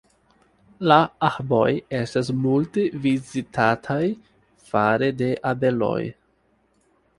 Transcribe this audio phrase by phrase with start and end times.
[0.91, 0.95] La
[1.27, 1.67] arboj
[1.97, 4.01] estas multe vizitataj
[4.73, 6.03] fare de abeloj.